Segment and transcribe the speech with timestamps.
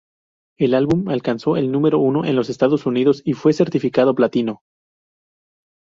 [0.57, 4.63] El álbum alcanzó el número uno en los Estados Unidos y fue certificado platino.